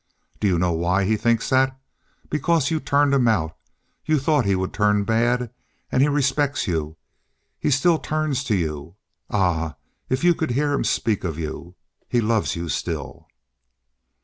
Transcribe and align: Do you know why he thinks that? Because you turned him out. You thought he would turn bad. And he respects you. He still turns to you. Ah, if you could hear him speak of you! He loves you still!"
Do 0.39 0.47
you 0.47 0.57
know 0.57 0.71
why 0.71 1.03
he 1.05 1.15
thinks 1.15 1.47
that? 1.51 1.77
Because 2.27 2.71
you 2.71 2.79
turned 2.79 3.13
him 3.13 3.27
out. 3.27 3.55
You 4.03 4.17
thought 4.17 4.45
he 4.45 4.55
would 4.55 4.73
turn 4.73 5.03
bad. 5.03 5.51
And 5.91 6.01
he 6.01 6.07
respects 6.07 6.65
you. 6.67 6.97
He 7.59 7.69
still 7.69 7.99
turns 7.99 8.43
to 8.45 8.55
you. 8.55 8.95
Ah, 9.29 9.75
if 10.09 10.23
you 10.23 10.33
could 10.33 10.49
hear 10.53 10.73
him 10.73 10.85
speak 10.85 11.23
of 11.23 11.37
you! 11.37 11.75
He 12.09 12.19
loves 12.19 12.55
you 12.55 12.67
still!" 12.67 13.27